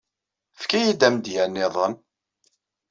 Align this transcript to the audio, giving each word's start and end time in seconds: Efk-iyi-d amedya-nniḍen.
Efk-iyi-d 0.53 1.07
amedya-nniḍen. 1.07 1.93